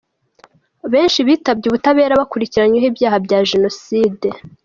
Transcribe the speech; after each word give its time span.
Benshi 0.93 1.19
bitabye 1.27 1.65
ubutabera 1.67 2.19
bakurikiranweho 2.21 2.85
ibyaha 2.91 3.17
bya 3.25 3.39
Jenoside. 3.49 4.27